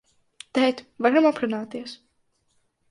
[0.57, 1.97] Tēt, varam aprunāties?